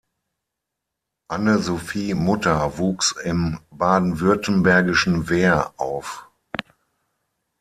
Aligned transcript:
Anne-Sophie 1.27 2.15
Mutter 2.15 2.79
wuchs 2.79 3.11
im 3.23 3.59
baden-württembergischen 3.69 5.29
Wehr 5.29 5.75
auf. 5.79 6.27